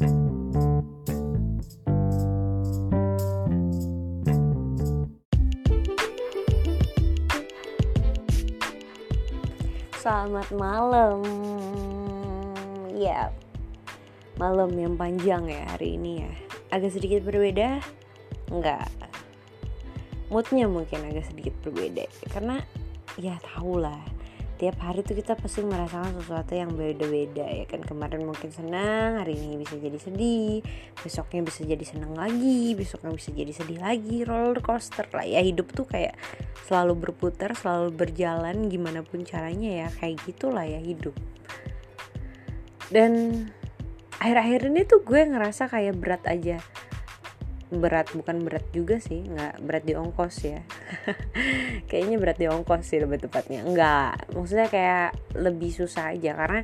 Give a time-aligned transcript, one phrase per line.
[0.00, 0.16] Selamat
[10.56, 11.20] malam.
[12.96, 13.28] Ya,
[14.40, 16.32] malam yang panjang ya hari ini ya.
[16.72, 17.84] Agak sedikit berbeda?
[18.48, 18.88] Enggak.
[20.32, 22.64] Moodnya mungkin agak sedikit berbeda karena
[23.20, 24.00] ya tau lah
[24.60, 27.80] tiap hari tuh kita pasti merasakan sesuatu yang beda-beda ya kan?
[27.80, 30.60] Kemarin mungkin senang hari ini bisa jadi sedih
[31.00, 35.40] besoknya bisa jadi senang lagi besoknya bisa jadi sedih lagi roller coaster lah ya.
[35.40, 36.12] Hidup tuh kayak
[36.68, 41.16] selalu berputar selalu berjalan gimana pun caranya ya kayak gitulah ya hidup.
[42.92, 43.48] Dan
[44.20, 46.60] akhir-akhir ini tuh gue ngerasa kayak berat aja
[47.70, 50.60] berat bukan berat juga sih nggak berat di ongkos ya.
[51.90, 53.62] Kayaknya berat di ongkos sih lebih tepatnya.
[53.62, 56.60] Nggak maksudnya kayak lebih susah aja karena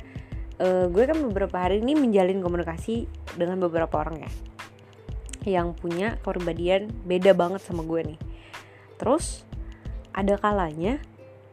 [0.59, 3.07] uh, gue kan beberapa hari ini menjalin komunikasi
[3.39, 4.31] dengan beberapa orang ya
[5.47, 8.19] yang punya kepribadian beda banget sama gue nih.
[8.99, 9.47] Terus
[10.11, 10.99] ada kalanya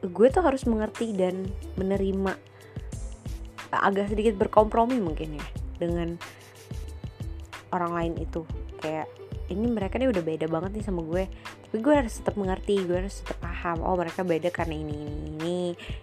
[0.03, 1.47] gue tuh harus mengerti dan
[1.79, 2.37] menerima
[3.75, 5.47] agak sedikit berkompromi mungkin ya
[5.79, 6.19] dengan
[7.71, 8.43] orang lain itu.
[8.83, 9.07] Kayak
[9.53, 11.29] ini mereka nih udah beda banget nih sama gue.
[11.69, 15.21] Tapi gue harus tetap mengerti gue harus tetap paham oh mereka beda karena ini ini
[15.37, 15.59] ini.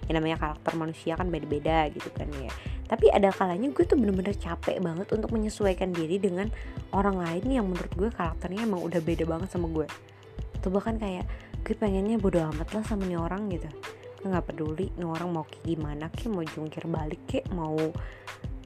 [0.06, 2.52] Yang namanya karakter manusia kan beda-beda gitu kan ya.
[2.86, 6.52] Tapi ada kalanya gue tuh bener-bener capek banget untuk menyesuaikan diri dengan
[6.94, 9.88] orang lain yang menurut gue karakternya emang udah beda banget sama gue.
[10.60, 11.26] Atau bahkan kayak
[11.66, 13.70] gue pengennya bodo amat lah sama nih orang gitu.
[14.22, 17.74] Gue nggak peduli nih orang mau kayak gimana kek mau jungkir balik kek mau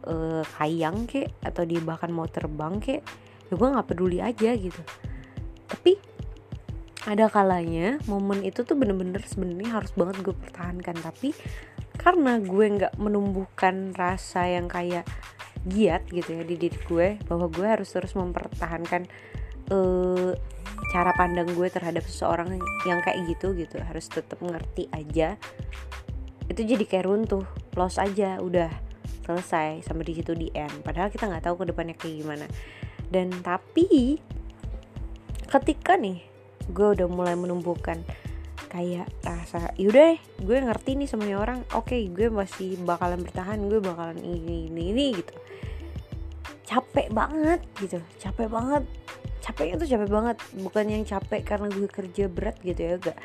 [0.10, 3.02] uh, kayang kek atau dia bahkan mau terbang kek
[3.50, 4.82] ya gue nggak peduli aja gitu.
[5.70, 5.98] Tapi
[7.06, 10.98] ada kalanya momen itu tuh bener-bener sebenarnya harus banget gue pertahankan.
[10.98, 11.38] Tapi
[12.02, 15.06] karena gue nggak menumbuhkan rasa yang kayak
[15.66, 19.10] giat gitu ya di diri gue bahwa gue harus terus mempertahankan
[19.74, 20.34] uh,
[20.94, 23.78] cara pandang gue terhadap seseorang yang kayak gitu gitu.
[23.82, 25.38] Harus tetap ngerti aja.
[26.50, 27.46] Itu jadi kayak runtuh
[27.78, 28.70] loss aja udah
[29.26, 30.82] selesai sampai di situ di end.
[30.86, 32.46] Padahal kita nggak tahu ke depannya kayak gimana
[33.14, 34.18] dan tapi
[35.46, 36.20] ketika nih
[36.74, 38.02] gue udah mulai menumbuhkan
[38.76, 43.80] kayak rasa yaudah gue ngerti nih sama orang oke okay, gue masih bakalan bertahan gue
[43.80, 45.36] bakalan ini ini ini gitu.
[46.66, 48.84] Capek banget gitu capek banget.
[49.40, 53.18] Capeknya tuh capek banget bukan yang capek karena gue kerja berat gitu ya gak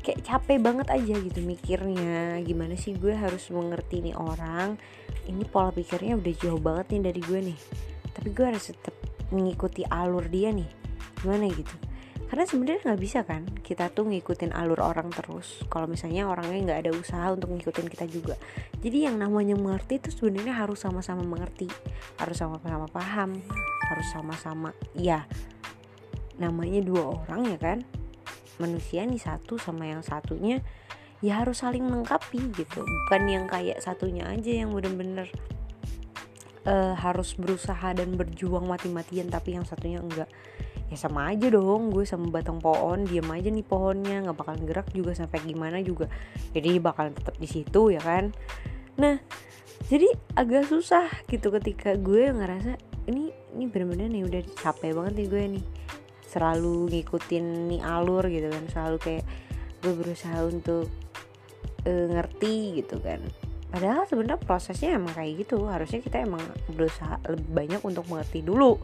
[0.00, 4.74] kayak capek banget aja gitu mikirnya gimana sih gue harus mengerti nih orang?
[5.28, 7.58] Ini pola pikirnya udah jauh banget nih dari gue nih.
[8.10, 10.68] Tapi gue harus tetap mengikuti alur dia nih.
[11.22, 11.76] Gimana gitu?
[12.26, 15.62] Karena sebenarnya nggak bisa kan kita tuh ngikutin alur orang terus.
[15.70, 18.34] Kalau misalnya orangnya nggak ada usaha untuk ngikutin kita juga.
[18.82, 21.70] Jadi yang namanya mengerti itu sebenarnya harus sama-sama mengerti.
[22.18, 23.38] Harus sama-sama paham.
[23.86, 25.22] Harus sama-sama ya
[26.36, 27.78] namanya dua orang ya kan?
[28.58, 30.66] Manusia nih satu sama yang satunya
[31.22, 32.82] ya harus saling melengkapi gitu.
[32.82, 35.30] Bukan yang kayak satunya aja yang bener-bener
[36.66, 40.28] uh, harus berusaha dan berjuang mati-matian tapi yang satunya enggak.
[40.86, 44.88] Ya sama aja dong gue sama batang pohon diam aja nih pohonnya nggak bakal gerak
[44.94, 46.10] juga sampai gimana juga.
[46.54, 48.30] Jadi bakal tetap di situ ya kan?
[48.98, 49.18] Nah
[49.86, 55.26] jadi agak susah gitu ketika gue ngerasa ini ini bener-bener nih udah capek banget nih
[55.30, 55.64] gue nih.
[56.26, 59.24] Selalu ngikutin nih alur gitu kan selalu kayak
[59.82, 60.86] gue berusaha untuk
[61.86, 63.22] uh, ngerti gitu kan
[63.70, 65.66] padahal sebenarnya prosesnya emang kayak gitu.
[65.66, 68.78] Harusnya kita emang berusaha lebih banyak untuk mengerti dulu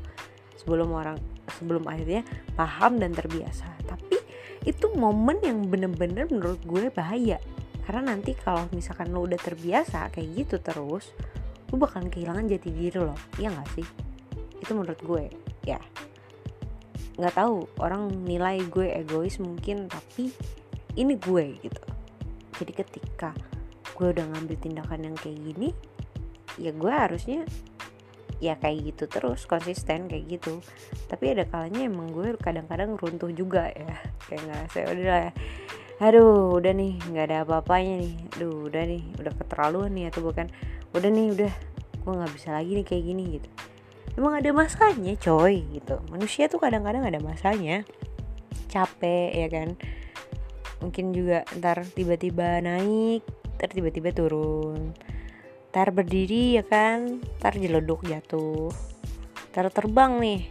[0.58, 1.18] sebelum orang
[1.58, 2.22] sebelum akhirnya
[2.54, 3.66] paham dan terbiasa.
[3.86, 4.18] Tapi
[4.62, 7.38] itu momen yang bener-bener menurut gue bahaya.
[7.82, 11.10] Karena nanti kalau misalkan lo udah terbiasa kayak gitu terus
[11.72, 13.18] lo bakalan kehilangan jati diri lo.
[13.42, 13.86] Iya gak sih?
[14.62, 15.24] Itu menurut gue
[15.66, 15.82] ya.
[17.18, 20.30] Nggak tahu orang nilai gue egois mungkin tapi
[20.94, 21.84] ini gue gitu.
[22.62, 23.34] Jadi ketika
[23.96, 25.70] gue udah ngambil tindakan yang kayak gini
[26.60, 27.48] ya gue harusnya
[28.42, 30.58] ya kayak gitu terus konsisten kayak gitu.
[31.06, 33.94] Tapi ada kalanya emang gue kadang-kadang runtuh juga ya
[34.26, 35.34] kayak nggak saya udah lah
[36.02, 38.14] aduh udah nih nggak ada apa-apanya nih.
[38.34, 40.50] Aduh udah nih udah keterlaluan nih atau bukan.
[40.90, 41.52] Udah nih udah
[42.02, 43.48] gue nggak bisa lagi nih kayak gini gitu.
[44.18, 46.02] Emang ada masanya coy gitu.
[46.10, 47.86] Manusia tuh kadang-kadang ada masanya.
[48.66, 49.78] Capek ya kan?
[50.82, 53.22] Mungkin juga ntar tiba-tiba naik
[53.62, 54.90] ntar tiba-tiba turun.
[55.70, 57.22] Ntar berdiri ya kan?
[57.38, 58.74] Ntar jelodok jatuh.
[59.54, 60.50] Ntar terbang nih.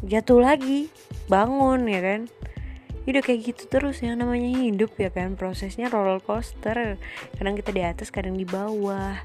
[0.00, 0.88] Jatuh lagi.
[1.28, 2.20] Bangun ya kan?
[3.04, 5.36] Udah kayak gitu terus yang namanya hidup ya kan?
[5.36, 6.96] Prosesnya roller coaster.
[7.36, 9.20] Kadang kita di atas kadang di bawah.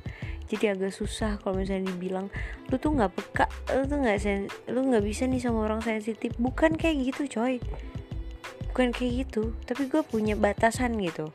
[0.51, 2.27] Jadi agak susah kalau misalnya dibilang
[2.67, 3.45] lu tuh nggak peka
[3.79, 6.35] lu tuh nggak sen lu nggak bisa nih sama orang sensitif.
[6.35, 7.63] Bukan kayak gitu coy.
[8.75, 9.55] Bukan kayak gitu.
[9.63, 11.31] Tapi gue punya batasan gitu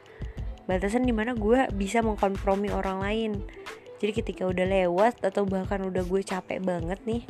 [0.65, 3.33] batasan di mana gue bisa mengkompromi orang lain.
[4.01, 7.25] Jadi ketika udah lewat atau bahkan udah gue capek banget nih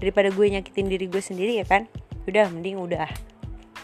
[0.00, 1.88] daripada gue nyakitin diri gue sendiri ya kan
[2.28, 3.08] udah mending udah.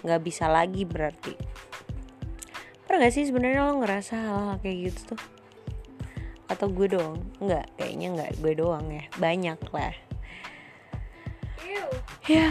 [0.04, 1.36] Nggak bisa lagi berarti.
[2.88, 5.20] Pernah gak sih sebenarnya lo ngerasa hal-hal kayak gitu tuh?
[6.50, 7.22] Atau gue doang?
[7.38, 8.30] Nggak kayaknya nggak.
[8.40, 9.04] Gue doang ya.
[9.20, 9.94] Banyak lah.
[12.26, 12.48] Ya.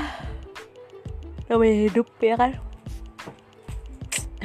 [1.49, 2.68] Namanya hidup ya kan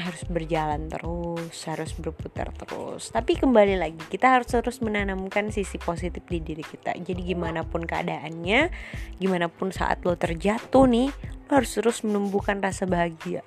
[0.04, 3.08] harus berjalan terus harus berputar terus.
[3.08, 6.92] Tapi kembali lagi kita harus terus menanamkan sisi positif di diri kita.
[6.92, 8.68] Jadi gimana pun keadaannya
[9.16, 11.08] gimana pun saat lo terjatuh nih
[11.48, 13.40] lo harus terus menumbuhkan rasa bahagia.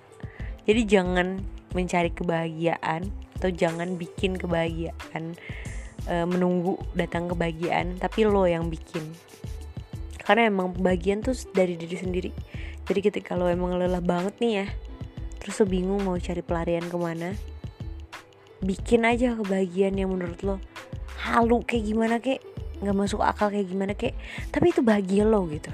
[0.66, 1.46] Jadi jangan
[1.78, 3.06] mencari kebahagiaan
[3.38, 5.38] atau jangan bikin kebahagiaan
[6.10, 9.06] e, menunggu datang kebahagiaan tapi lo yang bikin.
[10.26, 12.32] Karena emang kebahagiaan tuh dari diri sendiri.
[12.88, 14.68] Jadi ketika lo emang lelah banget nih ya
[15.48, 17.32] terus lo bingung mau cari pelarian ke mana?
[18.60, 20.60] Bikin aja kebahagiaan yang menurut lo
[21.24, 22.44] halu kayak gimana kek
[22.84, 24.12] nggak masuk akal kayak gimana kek
[24.52, 25.72] tapi itu bahagia lo gitu.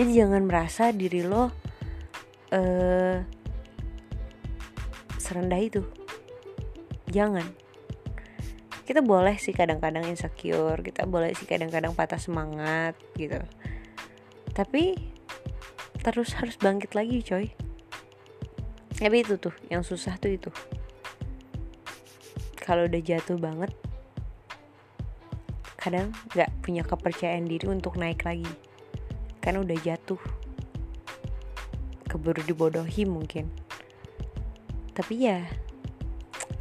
[0.00, 1.52] Jadi jangan merasa diri lo
[2.56, 3.20] uh,
[5.20, 5.84] serendah itu.
[7.12, 7.44] Jangan.
[8.88, 13.44] Kita boleh sih kadang-kadang insecure kita boleh sih kadang-kadang patah semangat gitu.
[14.56, 14.96] Tapi
[16.00, 17.65] terus harus bangkit lagi coy
[18.96, 20.50] tapi itu tuh yang susah tuh itu.
[22.56, 23.70] Kalau udah jatuh banget
[25.76, 28.48] kadang nggak punya kepercayaan diri untuk naik lagi.
[29.38, 30.18] Karena udah jatuh.
[32.08, 33.52] Keburu dibodohi mungkin.
[34.96, 35.44] Tapi ya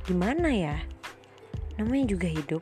[0.05, 0.75] gimana ya?
[1.79, 2.61] Namanya juga hidup.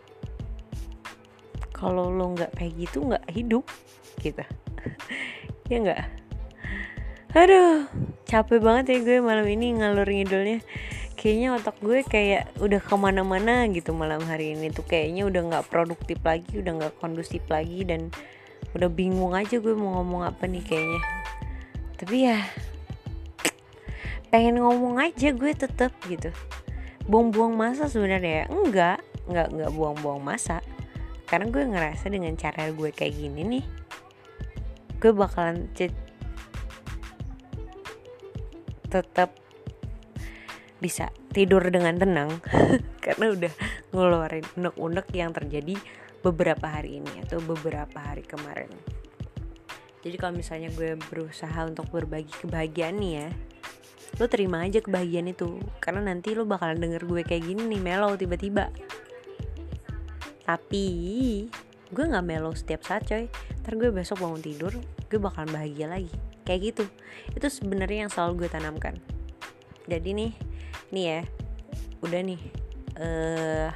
[1.74, 3.66] Kalau lo nggak kayak gitu nggak hidup
[4.22, 4.46] gitu.
[5.72, 6.04] Ya nggak?
[7.40, 7.88] Aduh
[8.26, 10.60] capek banget ya gue malam ini ngalur ngidulnya.
[11.14, 14.84] Kayaknya otak gue kayak udah ke mana-mana gitu malam hari ini tuh.
[14.84, 18.10] Kayaknya udah nggak produktif lagi udah nggak kondusif lagi dan
[18.74, 21.02] udah bingung aja gue mau ngomong apa nih kayaknya.
[22.00, 22.40] Tapi ya
[24.34, 26.34] pengen ngomong aja gue tetep gitu.
[27.06, 28.50] Buang-buang masa sebenarnya.
[28.50, 29.00] Enggak
[29.30, 30.60] enggak enggak buang-buang masa.
[31.30, 33.66] Karena gue ngerasa dengan cara gue kayak gini nih
[35.04, 35.68] gue bakalan
[38.94, 39.34] tetap
[40.78, 42.30] bisa tidur dengan tenang.
[43.06, 43.54] Karena udah
[43.90, 45.74] ngeluarin unek-unek yang terjadi
[46.22, 48.70] beberapa hari ini atau beberapa hari kemarin.
[50.06, 53.28] Jadi kalau misalnya gue berusaha untuk berbagi kebahagiaan nih ya
[54.22, 55.58] lo terima aja kebahagiaan itu.
[55.82, 58.70] Karena nanti lo bakalan denger gue kayak gini nih mellow tiba-tiba.
[60.44, 60.86] Tapi
[61.94, 63.30] gue nggak mellow setiap saat coy.
[63.64, 64.74] Ntar gue besok bangun tidur
[65.08, 66.12] gue bakalan bahagia lagi.
[66.44, 66.84] Kayak gitu.
[67.38, 68.98] Itu sebenarnya yang selalu gue tanamkan.
[69.86, 70.32] Jadi nih
[70.90, 71.22] nih ya.
[72.02, 72.42] Udah nih.
[72.94, 73.70] Uh,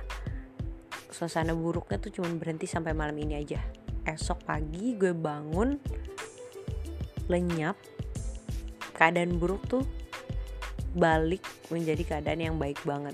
[1.10, 3.62] suasana buruknya tuh cuma berhenti sampai malam ini aja.
[4.04, 5.78] Esok pagi gue bangun
[7.28, 7.76] lenyap
[8.96, 9.84] keadaan buruk tuh
[10.98, 13.14] balik menjadi keadaan yang baik banget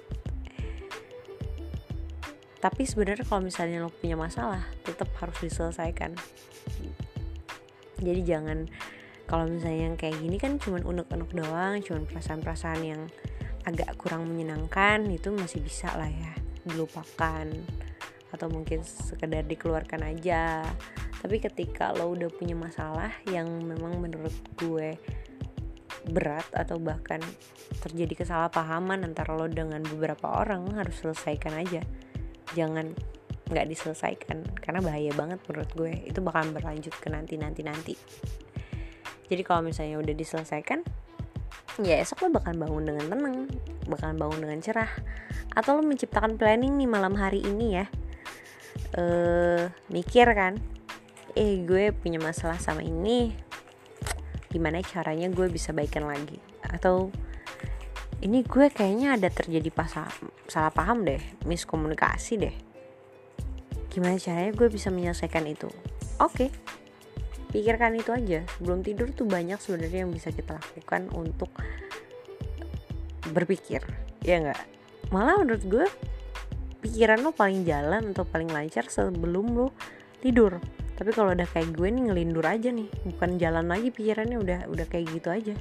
[2.63, 6.15] tapi sebenarnya kalau misalnya lo punya masalah tetap harus diselesaikan.
[7.99, 8.71] Jadi jangan
[9.27, 13.01] kalau misalnya yang kayak gini kan cuman unek-unek doang cuman perasaan-perasaan yang
[13.67, 16.31] agak kurang menyenangkan itu masih bisa lah ya
[16.63, 17.51] dilupakan.
[18.31, 20.63] Atau mungkin sekedar dikeluarkan aja.
[21.19, 24.95] Tapi ketika lo udah punya masalah yang memang menurut gue
[26.15, 27.19] berat atau bahkan
[27.83, 31.83] terjadi kesalahpahaman antara lo dengan beberapa orang harus selesaikan aja
[32.55, 32.93] jangan
[33.53, 35.93] nggak diselesaikan karena bahaya banget menurut gue.
[36.07, 37.93] Itu bakal berlanjut ke nanti nanti nanti.
[39.27, 40.85] Jadi kalau misalnya udah diselesaikan
[41.81, 43.35] ya esok lo bakal bangun dengan tenang
[43.89, 44.91] bakal bangun dengan cerah.
[45.53, 47.85] Atau lo menciptakan planning nih malam hari ini ya.
[48.93, 50.57] Eh mikir kan
[51.33, 53.33] eh gue punya masalah sama ini.
[54.53, 56.37] Gimana caranya gue bisa baikan lagi?
[56.61, 57.09] Atau
[58.23, 60.07] ini gue kayaknya ada terjadi pasal
[60.47, 62.55] salah paham deh miskomunikasi deh.
[63.91, 65.67] Gimana caranya gue bisa menyelesaikan itu?
[66.23, 66.49] Oke okay.
[67.51, 68.47] pikirkan itu aja.
[68.57, 71.51] Sebelum tidur tuh banyak sebenarnya yang bisa kita lakukan untuk
[73.35, 73.83] berpikir
[74.23, 74.61] ya nggak?
[75.11, 75.85] Malah menurut gue
[76.79, 79.75] pikiran lo paling jalan atau paling lancar sebelum lo
[80.23, 80.63] tidur.
[80.95, 82.87] Tapi kalau udah kayak gue nih ngelindur aja nih.
[83.03, 85.55] Bukan jalan lagi pikirannya udah udah kayak gitu aja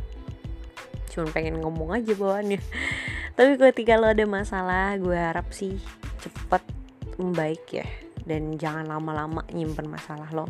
[1.12, 2.56] cuma pengen ngomong aja bawaannya.
[3.36, 5.76] Tapi ketika lo ada masalah gue harap sih
[6.24, 6.64] cepet
[7.20, 7.86] membaik ya.
[8.24, 10.48] Dan jangan lama-lama nyimpen masalah lo.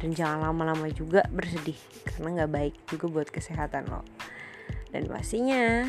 [0.00, 1.76] Dan jangan lama-lama juga bersedih
[2.08, 4.00] karena nggak baik juga buat kesehatan lo.
[4.88, 5.84] Dan pastinya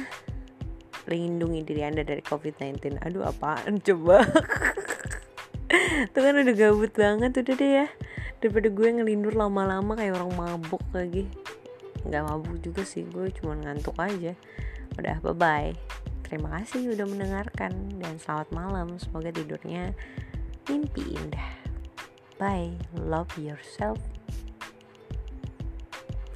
[1.08, 3.80] lindungi diri anda dari covid-19 aduh apaan?
[3.88, 4.28] Coba.
[6.12, 7.88] Tuh kan udah gabut banget udah deh ya.
[8.40, 11.28] Daripada gue ngelindur lama-lama kayak orang mabuk lagi
[12.06, 14.36] nggak mabuk juga sih gue cuma ngantuk aja.
[15.00, 15.72] Udah bye bye
[16.30, 18.88] terima kasih udah mendengarkan dan selamat malam.
[19.02, 19.98] Semoga tidurnya
[20.70, 21.50] mimpi indah.
[22.38, 22.78] Bye.
[22.94, 23.98] Love yourself.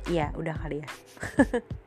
[0.10, 0.90] Ya udah kali ya